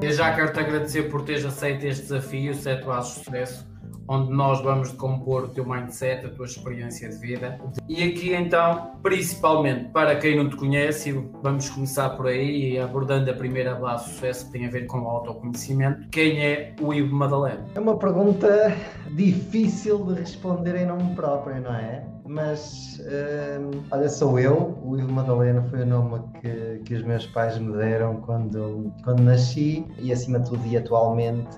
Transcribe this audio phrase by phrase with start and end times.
[0.00, 3.68] Eu já quero te agradecer por teres aceito este desafio, 7 Laços de Sucesso
[4.08, 7.60] onde nós vamos compor o teu mindset, a tua experiência de vida.
[7.86, 13.34] E aqui então, principalmente para quem não te conhece, vamos começar por aí, abordando a
[13.34, 16.08] primeira base de sucesso que tem a ver com o autoconhecimento.
[16.08, 17.66] Quem é o Ivo Madalena?
[17.74, 18.74] É uma pergunta
[19.10, 22.02] difícil de responder em nome próprio, não é?
[22.28, 27.26] Mas, hum, olha, sou eu, o Ivo Madalena foi o nome que, que os meus
[27.26, 31.56] pais me deram quando, quando nasci e, acima de tudo, e atualmente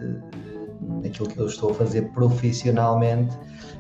[1.05, 3.37] aquilo que eu estou a fazer profissionalmente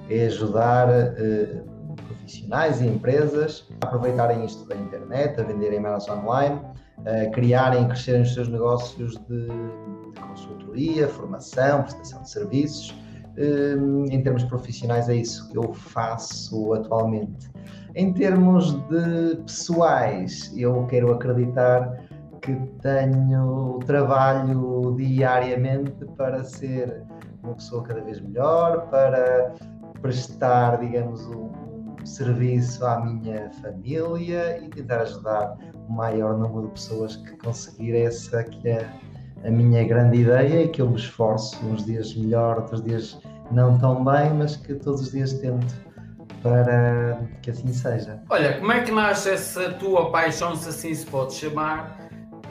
[0.08, 6.60] é ajudar uh, profissionais e empresas a aproveitarem isto da internet, a venderem mais online,
[7.06, 12.94] a criarem e crescerem os seus negócios de, de consultoria, formação, prestação de serviços.
[13.40, 17.48] Uh, em termos profissionais, é isso que eu faço atualmente.
[17.94, 21.98] Em termos de pessoais, eu quero acreditar
[22.42, 27.02] que tenho trabalho diariamente para ser
[27.42, 29.54] uma pessoa cada vez melhor, para
[30.00, 31.50] prestar, digamos, um,
[32.04, 35.56] serviço à minha família e tentar ajudar
[35.88, 38.88] o maior número de pessoas que conseguir essa que é
[39.44, 43.78] a minha grande ideia e que eu me esforço uns dias melhor, outros dias não
[43.78, 45.74] tão bem, mas que todos os dias tento
[46.42, 48.22] para que assim seja.
[48.30, 52.00] Olha, como é que nasce essa tua paixão, se assim se pode chamar,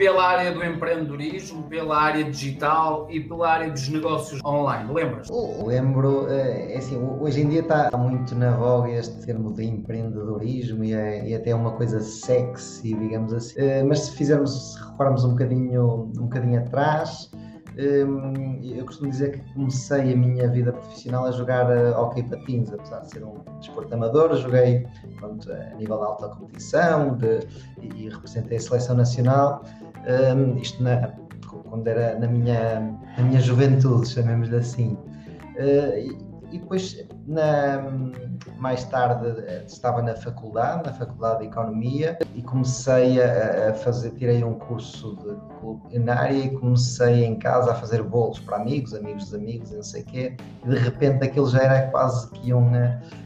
[0.00, 5.28] pela área do empreendedorismo, pela área digital e pela área dos negócios online, lembras?
[5.62, 10.84] Lembro, eh, é assim, hoje em dia está muito na voga este termo de empreendedorismo
[10.84, 14.82] e, é, e até é uma coisa sexy, digamos assim, eh, mas se fizermos, se
[14.82, 17.30] recuarmos um bocadinho, um bocadinho atrás,
[17.80, 23.00] eu costumo dizer que comecei a minha vida profissional a jogar uh, hockey patins, apesar
[23.00, 24.86] de ser um desporto amador, joguei
[25.16, 27.40] pronto, a nível de alta competição de,
[27.80, 29.64] e, representei a seleção nacional,
[30.36, 31.12] um, isto na,
[31.68, 32.80] quando era na minha,
[33.16, 34.96] na minha juventude, chamemos-lhe assim.
[35.56, 37.82] Uh, e, depois, na,
[38.58, 44.54] mais tarde, estava na faculdade, na Faculdade de Economia, e comecei a, fazer, tirei um
[44.54, 49.70] curso de culinária e comecei em casa a fazer bolos para amigos, amigos dos amigos,
[49.70, 52.70] não sei o quê, e de repente aquilo já era quase que um,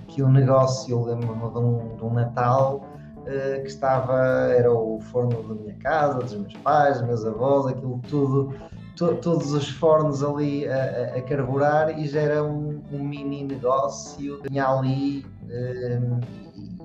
[0.09, 2.89] que um negócio, eu lembro-me de um, de um Natal,
[3.25, 4.19] Uh, que estava,
[4.55, 8.55] era o forno da minha casa, dos meus pais, dos meus avós, aquilo tudo
[8.97, 14.41] to, todos os fornos ali a, a, carburar e já era um, um mini negócio.
[14.43, 16.21] Tinha ali, um,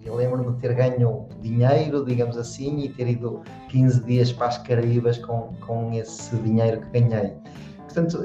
[0.03, 4.57] eu lembro-me de ter ganho dinheiro, digamos assim, e ter ido 15 dias para as
[4.57, 7.33] Caraíbas com, com esse dinheiro que ganhei.
[7.77, 8.23] Portanto,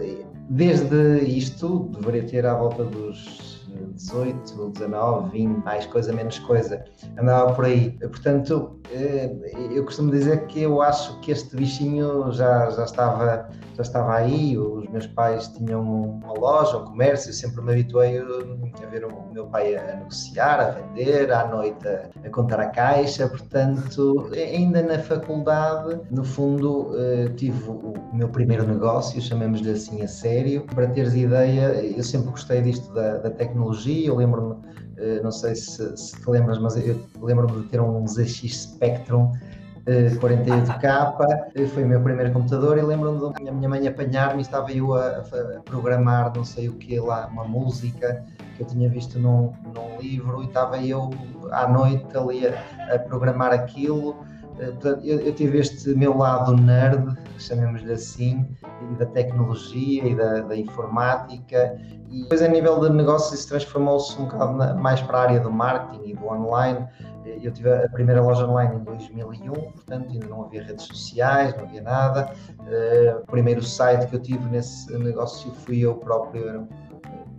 [0.48, 3.53] desde isto, deveria ter à volta dos
[3.94, 6.84] 18, 19, 20, mais coisa, menos coisa,
[7.18, 7.90] andava por aí.
[8.00, 9.30] Portanto, eh,
[9.72, 14.56] eu costumo dizer que eu acho que este bichinho já, já, estava, já estava aí.
[14.58, 19.32] Os meus pais tinham uma loja, um comércio, eu sempre me habituei a ver o
[19.32, 23.28] meu pai a negociar, a vender, à noite a, a contar a caixa.
[23.28, 30.08] Portanto, ainda na faculdade, no fundo, eh, tive o meu primeiro negócio, chamemos-lhe assim a
[30.08, 30.66] sério.
[30.74, 33.63] Para teres ideia, eu sempre gostei disto da, da tecnologia.
[34.06, 34.56] Eu lembro-me,
[34.96, 39.32] eh, não sei se, se, te lembras, mas eu lembro-me de ter um ZX Spectrum
[39.86, 44.94] 48K, eh, foi o meu primeiro computador e lembro-me da minha mãe apanhar-me estava eu
[44.94, 48.24] a, a, programar não sei o que lá, uma música
[48.56, 51.10] que eu tinha visto num, num livro e estava eu
[51.50, 54.24] à noite ali a, a programar aquilo
[54.58, 54.72] eh,
[55.02, 58.46] eu, eu, tive este meu lado nerd, chamemos-lhe assim,
[58.98, 61.76] da tecnologia e da, da, informática,
[62.08, 65.40] e depois a nível de negócio isso transformou-se um bocado na, mais para a área
[65.40, 66.86] do marketing e do online.
[67.24, 71.64] Eu tive a primeira loja online em 2001, portanto ainda não havia redes sociais, não
[71.64, 72.30] havia nada.
[72.60, 76.68] Uh, o primeiro site que eu tive nesse negócio fui eu próprio,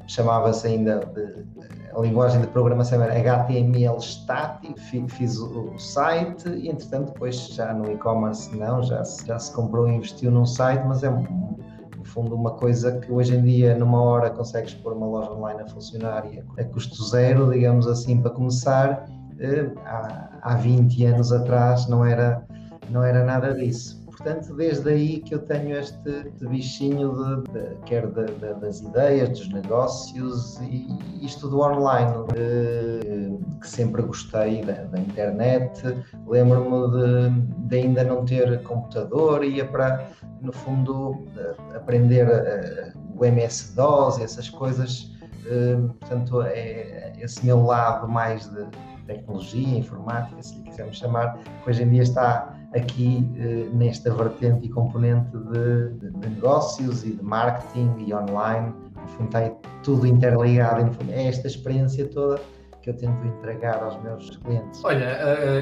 [0.08, 1.46] chamava-se ainda de,
[1.94, 7.92] a linguagem de programação era HTML estático, fiz o, site e entretanto depois já no
[7.92, 12.52] e-commerce não, já, já se comprou e investiu num site, mas é no fundo uma
[12.52, 16.44] coisa que hoje em dia numa hora consegues pôr uma loja online a funcionar e
[16.60, 19.10] a custo zero, digamos assim, para começar,
[19.40, 22.46] eh, há, há 20 anos atrás não era,
[22.90, 28.08] não era nada disso portanto, desde aí que eu tenho este, bichinho de, de, quer
[28.08, 30.88] de, de, das ideias, dos negócios e
[31.22, 35.82] isto do online, de, que sempre gostei da, da internet.
[36.26, 40.08] Lembro-me de, ainda não ter computador, ia para,
[40.42, 41.26] no fundo,
[41.76, 42.28] aprender
[43.16, 45.12] o MS-DOS, essas coisas.
[46.00, 48.66] Portanto, é esse meu lado mais de
[49.06, 54.70] tecnologia, informática, se lhe quisermos chamar, hoje em dia está aqui eh, nesta vertente e
[54.70, 58.74] componente de, de, negócios e de marketing e online.
[58.96, 59.50] No fundo, está
[59.84, 60.92] tudo interligado.
[61.10, 62.40] É esta experiência toda
[62.82, 64.84] que eu tento entregar aos meus clientes.
[64.84, 65.18] Olha,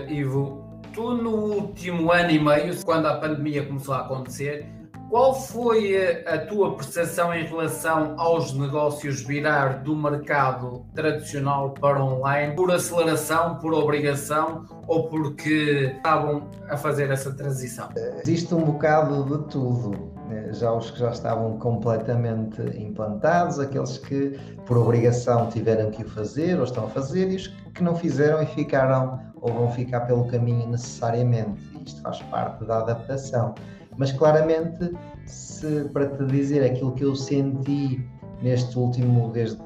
[0.08, 0.62] uh, Ivo,
[0.94, 4.68] tu no último ano e meio, quando a pandemia começou a acontecer,
[5.14, 12.56] qual foi a tua percepção em relação aos negócios virar do mercado tradicional para online?
[12.56, 17.90] Por aceleração, por obrigação ou porque estavam a fazer essa transição?
[18.26, 19.92] Existe um bocado de tudo.
[20.28, 20.52] Né?
[20.54, 24.32] Já os que já estavam completamente implantados, aqueles que
[24.66, 28.42] por obrigação tiveram que o fazer ou estão a fazer, e os que não fizeram
[28.42, 31.62] e ficaram ou vão ficar pelo caminho necessariamente.
[31.86, 33.54] Isto faz parte da adaptação.
[33.98, 34.92] Mas claramente,
[35.26, 38.06] se, para te dizer aquilo que eu senti
[38.42, 39.58] neste último, desde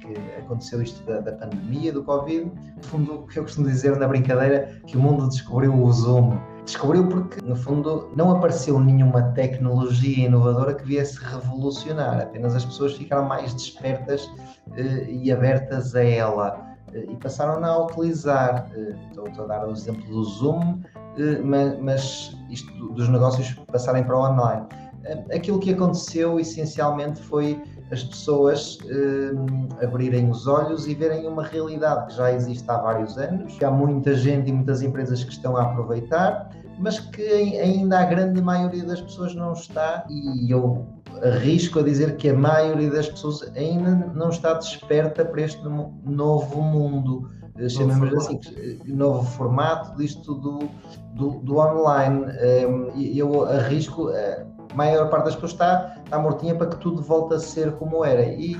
[0.00, 3.96] que aconteceu isto da, da pandemia, do Covid, no fundo, o que eu costumo dizer
[3.96, 6.38] na brincadeira, que o mundo descobriu o Zoom.
[6.64, 12.94] Descobriu porque, no fundo, não apareceu nenhuma tecnologia inovadora que viesse revolucionar, apenas as pessoas
[12.94, 14.30] ficaram mais despertas
[14.76, 18.70] eh, e abertas a ela eh, e passaram a utilizar.
[18.74, 20.80] Eh, estou, estou a dar o exemplo do Zoom,
[21.20, 24.66] eh, mas isto dos negócios passarem para o online.
[25.04, 27.62] Eh, aquilo que aconteceu essencialmente foi
[27.92, 33.18] as pessoas eh, abrirem os olhos e verem uma realidade que já existe há vários
[33.18, 37.22] anos, que há muita gente e muitas empresas que estão a aproveitar, mas que
[37.58, 40.86] ainda a grande maioria das pessoas não está, e eu
[41.22, 45.62] arrisco a dizer que a maioria das pessoas ainda não está desperta para este
[46.04, 47.28] novo mundo
[47.68, 48.40] chamamos assim,
[48.86, 50.68] novo formato disto do,
[51.14, 52.26] do, do online.
[52.38, 57.34] Ehm, eu arrisco, a maior parte das pessoas está, está mortinha para que tudo volte
[57.34, 58.24] a ser como era.
[58.24, 58.58] E,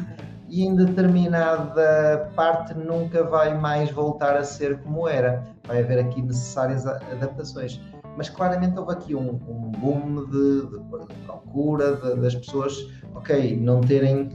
[0.48, 5.44] e em determinada parte nunca vai mais voltar a ser como era.
[5.66, 7.80] Vai haver aqui necessárias adaptações.
[8.16, 13.80] Mas claramente houve aqui um, um boom de, de procura de, das pessoas, ok, não
[13.80, 14.30] terem,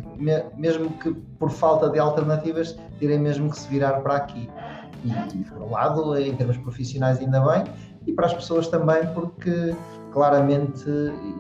[0.58, 4.50] mesmo que por falta de alternativas, terem mesmo que se virar para aqui.
[5.04, 7.64] E, e por um lado, em termos profissionais, ainda bem,
[8.08, 9.76] e para as pessoas também, porque
[10.12, 10.90] claramente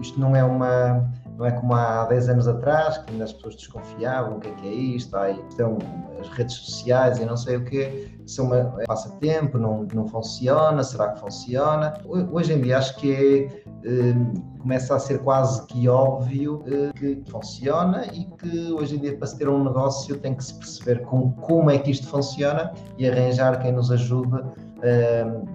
[0.01, 3.55] isto não é uma não é como há 10 anos atrás, que ainda as pessoas
[3.55, 5.77] desconfiavam o que é que é isto, aí estão
[6.19, 10.83] as redes sociais e não sei o quê, são uma é passatempo, não, não funciona,
[10.83, 11.93] será que funciona?
[12.31, 14.15] Hoje em dia acho que é, eh,
[14.59, 19.27] começa a ser quase que óbvio eh, que funciona e que hoje em dia para
[19.27, 23.07] se ter um negócio tem que se perceber com, como é que isto funciona e
[23.07, 24.41] arranjar quem nos ajude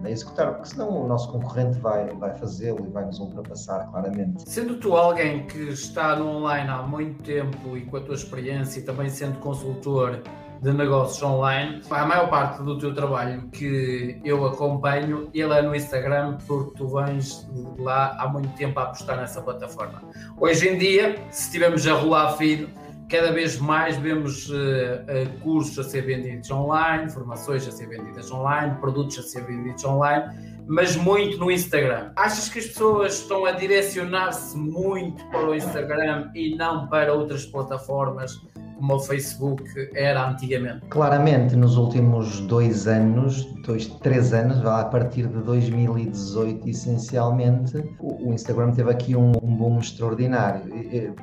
[0.04, 4.42] a executar, porque senão o nosso concorrente vai, vai fazê-lo e vai nos ultrapassar claramente.
[4.48, 8.80] Sendo tu alguém que está no online há muito tempo e com a tua experiência
[8.80, 10.22] e também sendo consultor
[10.60, 15.74] de negócios online, a maior parte do teu trabalho que eu acompanho, ele é no
[15.74, 17.48] Instagram, porque tu vens
[17.78, 20.02] lá há muito tempo a apostar nessa plataforma.
[20.38, 22.68] Hoje em dia, se estivermos a rolar feed,
[23.10, 28.30] cada vez mais vemos uh, uh, cursos a ser vendidos online, formações a ser vendidas
[28.30, 30.32] online, produtos a ser vendidos online,
[30.68, 32.12] mas muito no Instagram.
[32.14, 37.44] Achas que as pessoas estão a direcionar-se muito para o Instagram e não para outras
[37.44, 38.40] plataformas
[38.80, 39.62] como o Facebook
[39.94, 40.80] era antigamente?
[40.88, 48.72] Claramente, nos últimos dois anos, dois, três anos, a partir de 2018, essencialmente, o Instagram
[48.72, 50.62] teve aqui um, boom extraordinário.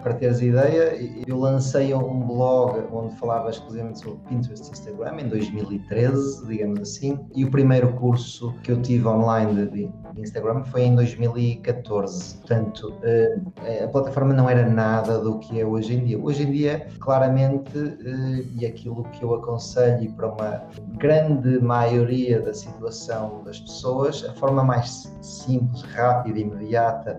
[0.03, 0.95] Para teres ideia,
[1.25, 7.19] eu lancei um blog onde falava exclusivamente sobre Pinterest e Instagram em 2013, digamos assim,
[7.35, 12.37] e o primeiro curso que eu tive online de, de Instagram foi em 2014.
[12.37, 16.19] Portanto, eh, a plataforma não era nada do que é hoje em dia.
[16.19, 20.63] Hoje em dia, claramente, eh, e aquilo que eu aconselho para uma
[20.97, 27.17] grande maioria da situação das pessoas, a forma mais simples, rápida e imediata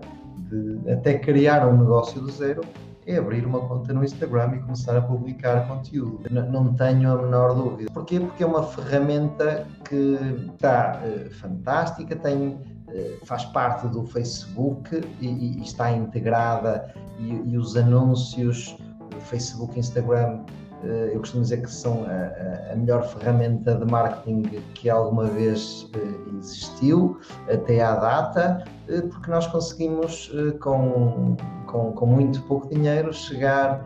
[0.49, 2.61] de até criar um negócio do zero
[3.05, 6.29] é abrir uma conta no Instagram e começar a publicar conteúdo.
[6.29, 7.89] Não tenho a menor dúvida.
[7.91, 8.19] Porquê?
[8.19, 10.17] Porque é uma ferramenta que
[10.53, 17.57] está uh, fantástica, tem, uh, faz parte do Facebook e, e está integrada e, e
[17.57, 18.77] os anúncios
[19.19, 20.43] Facebook e Instagram,
[20.83, 25.89] eh, eu costumo dizer que são a, a, melhor ferramenta de marketing que alguma vez
[25.93, 27.19] eh, existiu,
[27.51, 31.35] até à data, eh, porque nós conseguimos, com,
[31.67, 33.85] com, com muito pouco dinheiro, chegar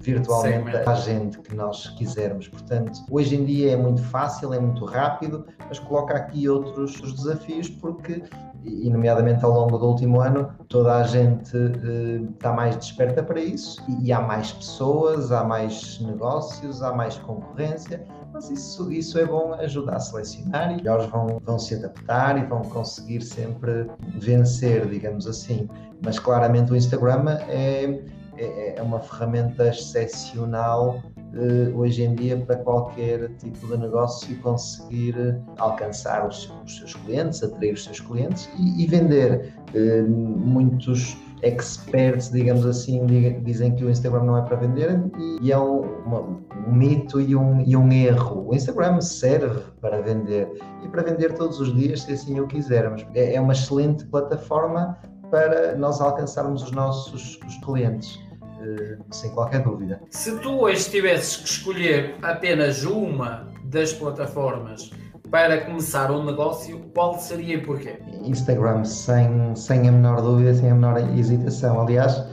[0.00, 2.48] virtualmente à gente que nós quisermos.
[2.48, 7.70] Portanto, hoje em dia é muito fácil, é muito rápido, mas coloca aqui outros desafios
[7.70, 8.22] porque
[8.64, 13.40] e nomeadamente ao longo do último ano, toda a gente uh, está mais desperta para
[13.40, 19.18] isso e, e, há mais pessoas, há mais negócios, há mais concorrência, mas isso, isso
[19.18, 23.86] é bom ajudar a selecionar e eles vão, vão se adaptar e vão conseguir sempre
[24.16, 25.68] vencer, digamos assim.
[26.04, 28.00] Mas claramente o Instagram é,
[28.36, 31.00] é, é uma ferramenta excepcional
[31.74, 35.14] hoje em dia para qualquer tipo de negócio conseguir
[35.58, 39.54] alcançar os, seus clientes, atrair os seus clientes e, vender.
[39.74, 43.04] Uh, muitos experts, digamos assim,
[43.42, 44.98] dizem que o Instagram não é para vender
[45.42, 45.82] e é um,
[46.66, 48.48] um mito e um, e um, erro.
[48.48, 50.50] O Instagram serve para vender
[50.82, 53.04] e para vender todos os dias, se assim o quisermos.
[53.14, 54.96] É, é uma excelente plataforma
[55.30, 58.18] para nós alcançarmos os nossos os clientes.
[58.64, 60.00] Eh, sem qualquer dúvida.
[60.10, 64.90] Se tu hoje tivesses que escolher apenas uma das plataformas
[65.30, 67.98] para começar um negócio, qual seria e porquê?
[68.22, 71.80] Instagram, sem, sem a menor dúvida, sem a menor hesitação.
[71.80, 72.24] Aliás,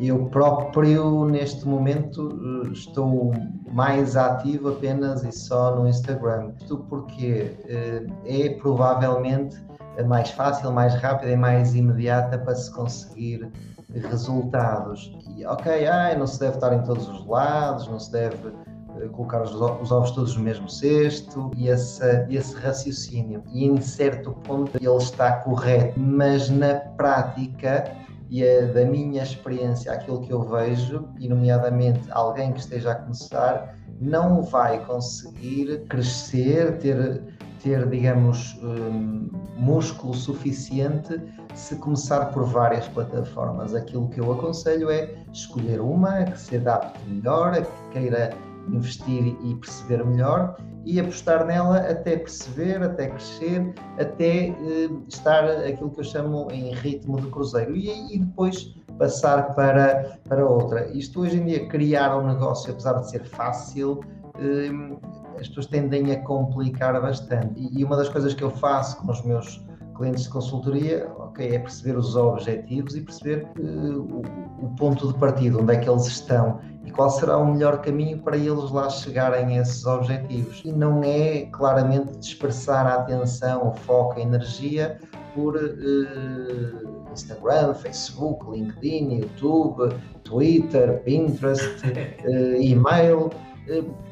[0.00, 3.32] eu próprio, neste momento, estou
[3.70, 6.52] mais ativo apenas e só no Instagram.
[6.60, 9.56] Isto porque eh, é provavelmente
[9.98, 13.50] a mais fácil, mais rápida e mais imediata para se conseguir
[13.94, 15.16] resultados.
[15.36, 18.52] E, ok, ai, não se deve estar em todos os lados, não se deve
[19.00, 23.42] eh, colocar os, os ovos todos no mesmo cesto e esse, esse raciocínio.
[23.52, 27.92] E em certo ponto ele está correto, mas na prática
[28.28, 32.94] e a, da minha experiência, aquilo que eu vejo, e nomeadamente alguém que esteja a
[32.96, 37.35] começar, não vai conseguir crescer, ter
[37.66, 41.20] ter, digamos, um, músculo suficiente
[41.52, 43.74] se começar por várias plataformas.
[43.74, 48.30] Aquilo que eu aconselho é escolher uma que se adapte melhor, que queira
[48.68, 55.90] investir e perceber melhor e apostar nela até perceber, até crescer, até uh, estar aquilo
[55.90, 60.88] que eu chamo em ritmo de cruzeiro e, e depois passar para, para outra.
[60.96, 64.00] Isto hoje em dia, criar um negócio, apesar de ser fácil,
[64.38, 64.96] hum,
[65.40, 67.68] as pessoas tendem a complicar bastante.
[67.72, 69.64] E uma das coisas que eu faço com os meus
[69.96, 74.22] clientes de consultoria, é perceber os objetivos e perceber uh, o,
[74.64, 78.18] o, ponto de partida, onde é que eles estão e qual será o melhor caminho
[78.18, 80.62] para eles lá chegarem a esses objetivos.
[80.64, 84.98] E não é claramente dispersar a atenção, o foco, a energia
[85.34, 93.30] por uh, Instagram, Facebook, LinkedIn, YouTube, Twitter, Pinterest, uh, e-mail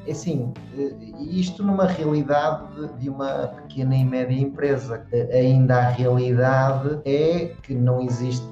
[0.08, 0.52] assim,
[1.18, 2.68] isto numa realidade
[2.98, 5.06] de uma pequena e média empresa.
[5.32, 8.46] Ainda a realidade é que não existe,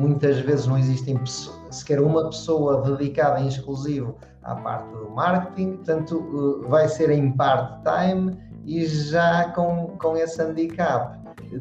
[0.00, 1.18] muitas vezes não existem
[1.70, 8.36] sequer uma pessoa dedicada em exclusivo à parte do marketing, portanto, vai ser em part-time
[8.64, 11.18] e já com, com esse handicap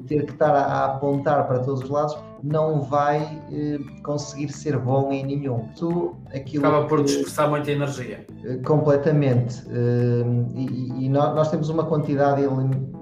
[0.08, 5.12] ter que estar a, apontar para todos os lados, não vai eh, conseguir ser bom
[5.12, 5.68] em nenhum.
[5.76, 8.26] Tu, aquilo Acaba por dispersar muita energia.
[8.44, 9.64] Eh, completamente.
[9.70, 10.24] Eh,
[10.56, 12.42] e, e nós, nós, temos uma quantidade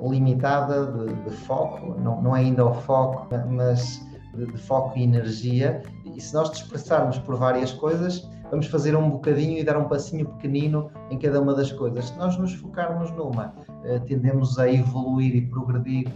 [0.02, 4.02] limitada de, de foco, não, não, é ainda o foco, mas
[4.34, 5.82] de, de foco e energia.
[6.16, 10.26] E se nós dispersarmos por várias coisas, vamos fazer um bocadinho e dar um passinho
[10.26, 12.06] pequenino em cada uma das coisas.
[12.06, 13.54] Se nós nos focarmos numa,
[14.08, 16.08] tendemos a evoluir e progredir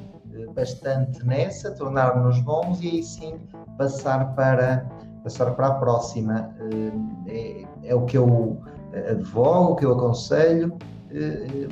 [0.53, 3.39] bastante nessa, tornar-nos bons e aí sim
[3.77, 4.87] passar para,
[5.23, 6.53] passar para a próxima.
[7.27, 8.61] Eh, é, é o que eu
[9.09, 10.77] advogo, o que eu aconselho,
[11.11, 11.67] eh,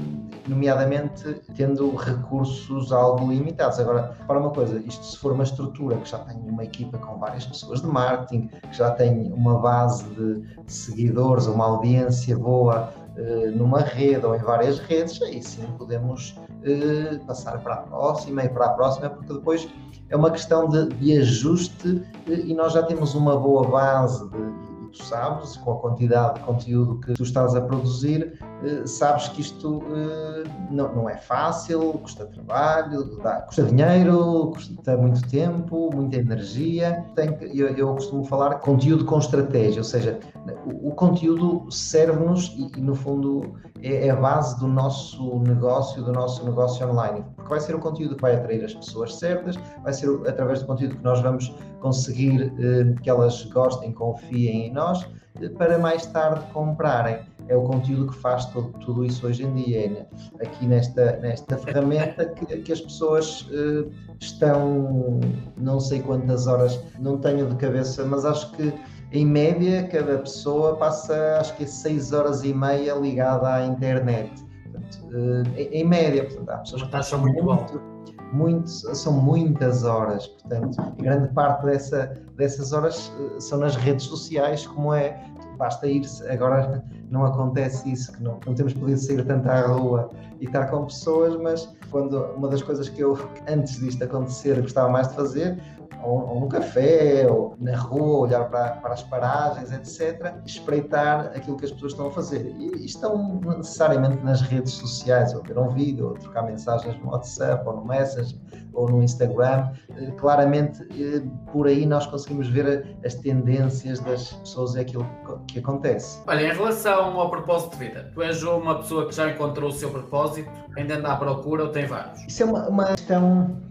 [0.47, 3.79] nomeadamente tendo recursos algo limitados.
[3.79, 7.17] Agora, para uma coisa, isto se for uma estrutura que já tem uma equipa com
[7.19, 13.06] várias pessoas de marketing, que já tem uma base de seguidores, uma audiência boa eh,
[13.55, 18.49] numa rede ou em várias redes, aí sim podemos eh, passar para a próxima e
[18.49, 19.67] para a próxima, porque depois
[20.09, 24.66] é uma questão de, de ajuste eh, e nós já temos uma boa base de,
[24.87, 29.41] tu sabes, com a quantidade de conteúdo que tu estás a produzir, eh, sabes que
[29.41, 36.17] isto eh, não, não é fácil, custa trabalho, dá, custa dinheiro, custa muito tempo, muita
[36.17, 37.05] energia.
[37.15, 40.19] Tem eu, eu costumo falar conteúdo com estratégia, ou seja,
[40.65, 46.03] o, o conteúdo serve-nos e, e, no fundo, é, é, a base do nosso negócio,
[46.03, 49.57] do nosso negócio online, porque vai ser o conteúdo que vai atrair as pessoas certas,
[49.83, 54.73] vai ser através do conteúdo que nós vamos conseguir eh, que elas gostem, confiem em
[54.77, 55.05] nós,
[55.41, 57.19] eh, para mais tarde comprarem.
[57.49, 60.05] É o conteúdo que faz todo, tudo isso hoje em dia, é, né?
[60.41, 65.19] aqui nesta, nesta ferramenta que, que as pessoas eh, estão,
[65.57, 68.73] não sei quantas horas, não tenho de cabeça, mas acho que
[69.13, 74.45] em média cada pessoa passa acho que é 6 horas e meia ligada à internet.
[74.63, 80.77] Portanto, em, média, portanto, há pessoas que passam muito, muito muito, são muitas horas, portanto,
[80.97, 85.19] grande parte dessa, dessas horas eh, são nas redes sociais, como é
[85.57, 90.09] basta ir, agora não acontece isso, que não, não temos podido sair tanto à rua
[90.39, 94.89] e estar com pessoas, mas quando uma das coisas que eu, antes disto acontecer, gostava
[94.89, 95.57] mais de fazer
[96.03, 101.57] ou, ou num café, ou na rua, olhar para, para as paragens, etc., espreitar aquilo
[101.57, 102.55] que as pessoas estão a fazer.
[102.57, 107.67] E estão necessariamente nas redes sociais, ou ver um vídeo, ou trocar mensagens no WhatsApp,
[107.67, 108.39] ou no Messenger,
[108.73, 109.71] ou no Instagram.
[109.97, 111.21] Eh, claramente, eh,
[111.51, 115.05] por aí nós conseguimos ver as tendências das pessoas e aquilo
[115.47, 116.21] que acontece.
[116.27, 119.73] Olha, em relação ao propósito de vida, tu és uma pessoa que já encontrou o
[119.73, 122.23] seu propósito, ainda anda à procura ou tem vários?
[122.27, 123.61] Isso é uma, uma questão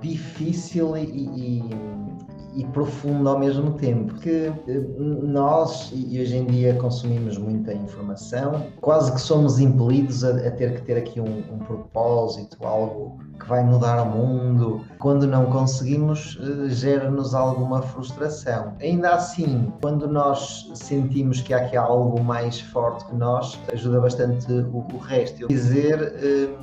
[0.00, 1.70] difícil e, e,
[2.58, 4.80] e profundo ao mesmo tempo, porque eh,
[5.22, 10.74] nós, e hoje em dia consumimos muita informação, quase que somos impelidos a, a ter
[10.74, 14.84] que ter aqui um, um propósito, algo que vai mudar o mundo.
[14.98, 18.74] Quando não conseguimos, eh, gera-nos alguma frustração.
[18.80, 24.52] Ainda assim, quando nós sentimos que há aqui algo mais forte que nós, ajuda bastante
[24.52, 25.42] o, o resto.
[25.42, 26.12] Eu dizer,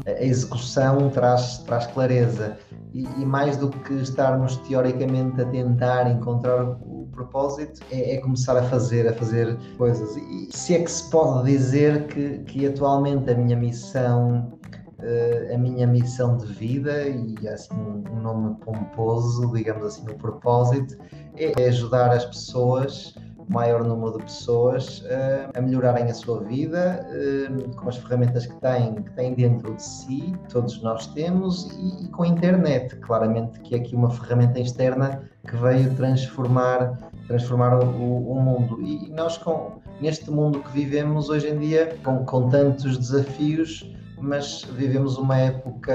[0.05, 2.57] eh, a execução traz, traz clareza.
[2.95, 8.57] E, e, mais do que estarmos teoricamente a tentar encontrar o propósito, é, é, começar
[8.57, 10.15] a fazer, a fazer coisas.
[10.15, 14.57] E se é que se pode dizer que, que atualmente a minha missão
[14.99, 20.97] uh, a minha missão de vida e assim um nome pomposo, digamos assim, o propósito,
[21.35, 23.13] é ajudar as pessoas
[23.47, 28.55] maior número de pessoas uh, a melhorarem a sua vida uh, com as ferramentas que
[28.55, 32.95] têm, que têm dentro de si, todos nós temos, e, e, com a internet.
[32.97, 36.97] Claramente que é aqui uma ferramenta externa que veio transformar,
[37.27, 38.81] transformar o, o mundo.
[38.81, 44.63] E nós, com, neste mundo que vivemos hoje em dia, com, com tantos desafios, mas
[44.73, 45.93] vivemos uma época,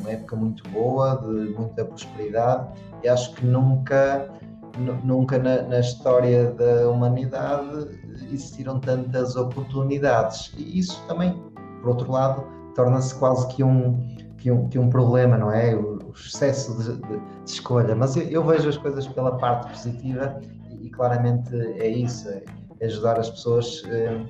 [0.00, 2.66] uma época muito boa, de muita prosperidade,
[3.02, 4.28] e acho que nunca,
[4.78, 7.88] nunca na, na história da humanidade
[8.32, 10.52] existiram tantas oportunidades.
[10.56, 11.32] E isso também,
[11.80, 15.74] por outro lado, torna-se quase que um, que um, que um problema, não é?
[15.74, 17.94] O, o excesso de, de, de, escolha.
[17.94, 22.86] Mas eu, eu, vejo as coisas pela parte positiva e, e claramente é isso, é
[22.86, 23.82] ajudar as pessoas.
[23.86, 24.20] Eh,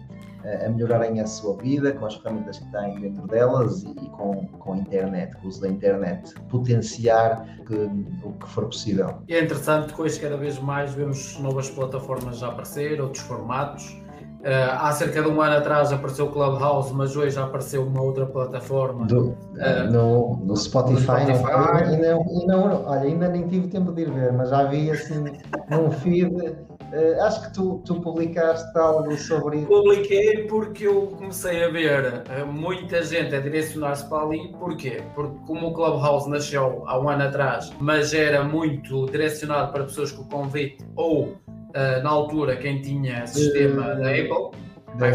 [0.44, 4.46] a melhorarem a sua vida com as ferramentas que têm dentro delas e, e com,
[4.46, 7.74] com a internet, com o uso da internet, potenciar que,
[8.22, 9.22] o que for possível.
[9.28, 14.03] É interessante que hoje cada vez mais vemos novas plataformas a aparecer, outros formatos.
[14.44, 18.02] Uh, há cerca de um ano atrás apareceu o Clubhouse, mas hoje já apareceu uma
[18.02, 19.06] outra plataforma.
[19.06, 21.50] Do, uh, no, no Spotify, Spotify.
[21.50, 24.64] Não, e não, e não, olha, ainda nem tive tempo de ir ver, mas já
[24.64, 25.24] vi assim
[25.70, 26.56] num feed
[26.94, 29.66] Uh, acho que tu, tu publicaste algo sobre isso.
[29.66, 34.54] Publiquei porque eu comecei a ver muita gente a direcionar-se para ali.
[34.60, 35.02] Porquê?
[35.12, 40.12] Porque como o Clubhouse nasceu há um ano atrás, mas era muito direcionado para pessoas
[40.12, 41.34] com convite ou
[41.74, 44.58] uh, na altura quem tinha sistema da Apple,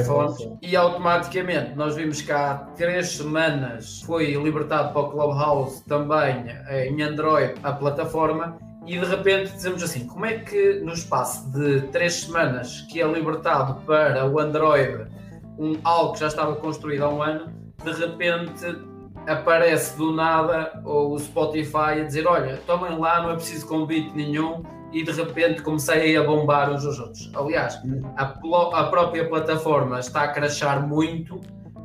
[0.01, 6.45] iPhones, e automaticamente nós vimos que há três semanas foi libertado para o Clubhouse também
[6.69, 11.81] em Android a plataforma e de repente dizemos assim: como é que no espaço de
[11.93, 15.07] três semanas que é libertado para o Android
[15.59, 18.65] um, algo que já estava construído há um ano, de repente
[19.27, 24.63] aparece do nada o Spotify a dizer: olha, tomem lá, não é preciso convite nenhum.
[24.91, 27.31] E de repente comecei a bombar uns aos outros.
[27.35, 27.79] Aliás,
[28.17, 31.39] a, a própria plataforma está a crashar muito,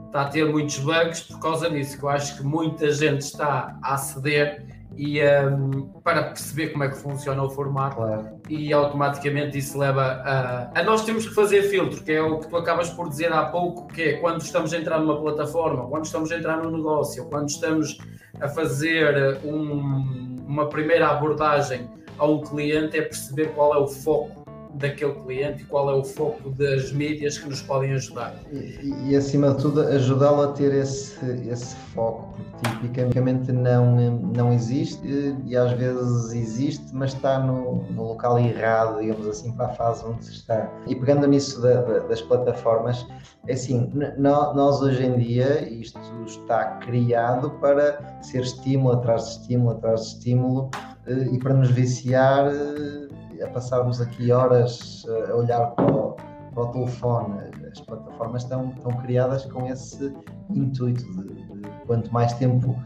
[0.07, 1.99] está a ter muitos bugs por causa disso.
[1.99, 4.65] Que eu acho que muita gente está a aceder
[4.97, 8.41] e um, para perceber como é que funciona o formato claro.
[8.49, 12.49] e automaticamente isso leva a, a nós temos que fazer filtro, que é o que
[12.49, 16.05] tu acabas por dizer há pouco, que é quando estamos a entrar numa plataforma, quando
[16.05, 17.99] estamos a entrar num negócio, quando estamos
[18.41, 24.45] a fazer um, uma primeira abordagem a um cliente, é perceber qual é o foco
[24.75, 28.35] daquele cliente e qual é o foco das mídias que nos podem ajudar.
[28.53, 32.35] E, e acima de tudo, ajudá-lo a ter esse, esse foco,
[32.81, 39.01] porque tipicamente não, não existe e às vezes existe, mas está no, no local errado,
[39.01, 40.71] digamos assim, para a fase onde se está.
[40.87, 43.07] E pegando nisso da, da, das plataformas,
[43.47, 49.71] é assim, nós hoje em dia, isto está criado para ser estímulo atrás de estímulo
[49.73, 50.71] atrás de estímulo
[51.07, 56.17] e para nos viciar eh, a passarmos aqui horas eh, a olhar para o,
[56.55, 57.39] para o telefone.
[57.71, 60.15] As plataformas estão, estão criadas com esse
[60.51, 62.77] intuito de, de quanto mais tempo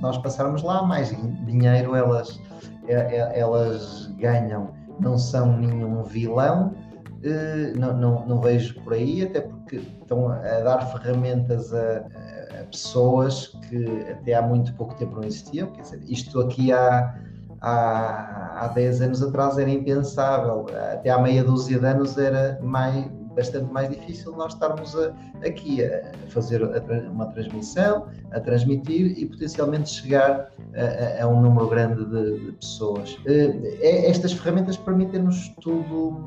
[0.00, 1.10] nós passarmos lá, mais
[1.44, 2.40] dinheiro elas,
[2.88, 4.70] elas ganham.
[5.00, 6.72] Não são nenhum vilão,
[7.76, 12.04] não, não, não vejo por aí, até porque estão a dar ferramentas a
[12.72, 15.68] pessoas que até há muito pouco tempo não existiam.
[15.68, 17.14] Quer dizer, isto aqui há
[17.62, 23.06] há, há 10 anos atrás era impensável, até há meia dúzia de anos era mais,
[23.34, 25.14] bastante mais difícil nós estarmos a,
[25.46, 31.68] aqui a fazer a, uma transmissão, a transmitir e potencialmente chegar a, a um número
[31.68, 33.16] grande de, de pessoas.
[33.26, 36.24] Eh, é, estas ferramentas permitem-nos tudo,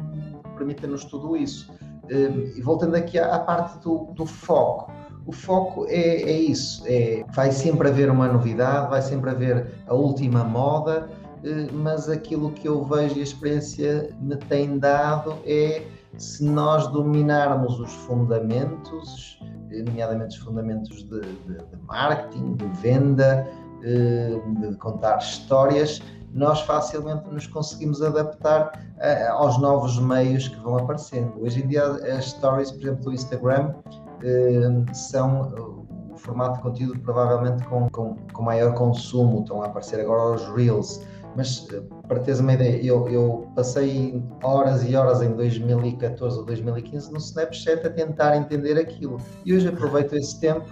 [0.57, 1.69] permitem-nos tudo isso.
[2.09, 4.91] Eh, e voltando aqui à, parte do, do foco,
[5.25, 9.93] o foco é, é, isso, é, vai sempre haver uma novidade, vai sempre haver a
[9.93, 11.09] última moda,
[11.43, 15.83] eh, mas aquilo que eu vejo e a experiência me tem dado é
[16.17, 19.39] se nós dominarmos os fundamentos,
[19.85, 23.47] nomeadamente os fundamentos de, de, de marketing, de venda,
[23.83, 26.01] eh, de contar histórias,
[26.35, 31.33] nós facilmente nos conseguimos adaptar a, aos novos meios que vão aparecendo.
[31.41, 33.73] Hoje em dia, as stories, por exemplo, do Instagram,
[34.21, 39.99] eh, são o formato de conteúdo provavelmente com, com, com maior consumo, estão a aparecer
[39.99, 41.01] agora os Reels
[41.35, 46.45] mas eh, para teres uma ideia, eu, eu, passei horas e horas em 2014 ou
[46.45, 49.17] 2015 no Snapchat a tentar entender aquilo.
[49.45, 50.65] E hoje aproveito esse tempo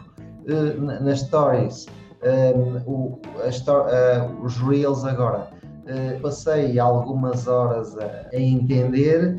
[1.02, 1.86] nas stories,
[2.24, 5.50] um, o, uh, os Reels agora.
[5.84, 9.36] Uh, passei algumas horas a, a entender,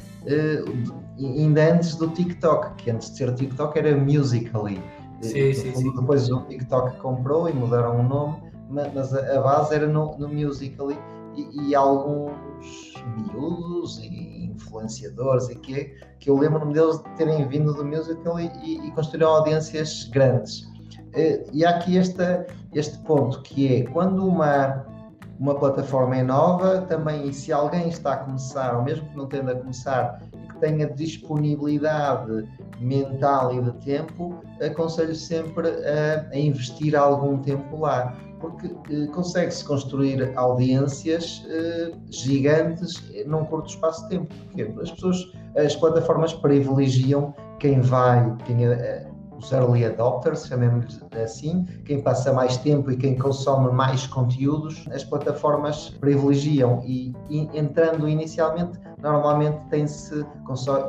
[1.18, 4.82] ainda antes do TikTok, que antes de ser TikTok era Musical.ly.
[5.22, 5.94] Sim, sim, sim.
[5.94, 8.36] Depois o TikTok comprou e mudaram o nome,
[8.68, 10.98] mas a, a base era no, no Musical.ly
[11.36, 17.84] e, e alguns miúdos e influenciadores e que, que eu lembro-me deles terem vindo do
[17.84, 20.73] musical e, e, e construíram audiências grandes.
[21.14, 22.22] Eh, e há aqui este,
[22.72, 24.84] este ponto que é quando uma,
[25.38, 29.52] uma plataforma é nova, também, se alguém está a começar, ou mesmo que não tenda
[29.52, 32.48] a começar, e que tenha disponibilidade
[32.80, 38.12] mental e de tempo, aconselho sempre a, a investir algum tempo lá
[38.44, 44.34] porque eh, consegue-se construir audiências eh, gigantes num curto espaço de tempo.
[44.34, 49.06] Porque as pessoas, as plataformas privilegiam quem vai, quem é,
[49.38, 55.04] os early adopters, chamemos assim, quem passa mais tempo e quem consome mais conteúdos, as
[55.04, 56.82] plataformas privilegiam.
[56.84, 60.24] E, e entrando inicialmente, normalmente tem-se,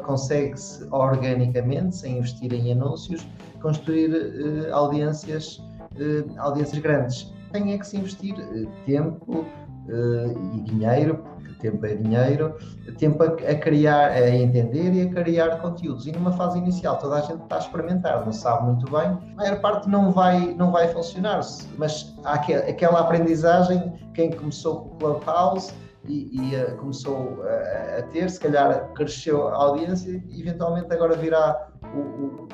[0.06, 3.28] consegue-se organicamente, sem investir em anúncios,
[3.62, 7.34] construir uh, audiências, uh, audiências grandes.
[7.52, 9.46] Tem é que se investir eh, tempo
[9.90, 12.56] uh, e dinheiro, porque tempo é dinheiro,
[12.98, 16.06] tempo a, a, criar, a entender e a criar conteúdos.
[16.08, 19.36] E numa fase inicial toda a gente está a experimentar, não sabe muito bem, a
[19.36, 21.42] maior parte não vai, não vai funcionar,
[21.78, 25.74] mas há aquela aprendizagem, quem começou com o Clubhouse
[26.08, 31.16] e, e uh, começou a, a, ter, se calhar cresceu a audiência e eventualmente agora
[31.16, 32.48] virá o, o,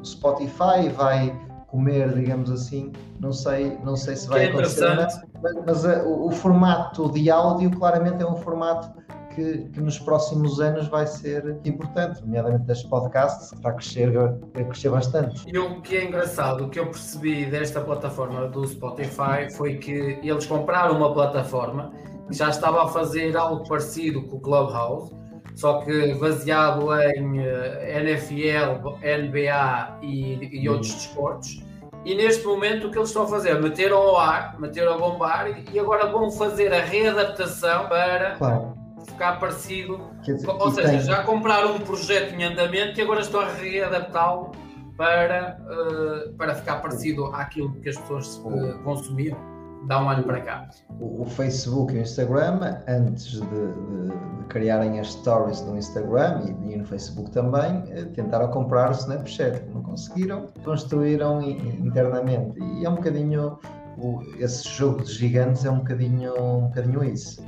[0.00, 1.34] o Spotify, vai
[1.68, 5.22] comer, digamos assim, não sei, não sei se vai é acontecer, mas,
[5.66, 8.90] mas uh, o, o, formato de áudio claramente é um formato
[9.34, 14.64] que, que, nos próximos anos vai ser importante, nomeadamente este podcast, que vai crescer, vai
[14.64, 15.44] crescer bastante.
[15.46, 20.18] E o que é engraçado, o que eu percebi desta plataforma do Spotify foi que
[20.22, 21.92] eles compraram uma plataforma
[22.28, 25.14] que já estava a fazer algo parecido com o Clubhouse,
[25.58, 31.64] só que baseado em eh, NFL, NBA e, e outros desportos.
[32.04, 33.60] E neste momento o que eles estão a fazer?
[33.60, 38.78] Meteram ao ar, meteram a bombar e agora vão fazer a readaptação para claro.
[39.04, 40.00] ficar parecido.
[40.22, 41.00] Dizer, Ou seja, tem...
[41.00, 44.52] já compraram um projeto em andamento e agora estão a readaptá-lo
[44.96, 49.36] para, uh, para ficar parecido àquilo que as pessoas uh, consumiam
[49.86, 50.68] dá um ano para cá.
[51.00, 56.72] O, Facebook e o Instagram, antes de, de, de, criarem as stories no Instagram e,
[56.72, 59.64] e, no Facebook também, eh, tentaram comprar o Snapchat.
[59.72, 62.58] Não conseguiram, construíram internamente.
[62.58, 63.58] E é um bocadinho.
[63.98, 67.42] O, esse jogo de gigantes é um bocadinho, um bocadinho isso.